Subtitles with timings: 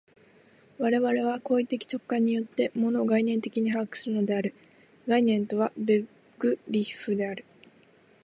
[0.79, 4.55] 我々は行為的直観によって、物を概念的に把握するのである
[5.07, 6.05] （概念とはベ
[6.39, 7.45] グリッフである）。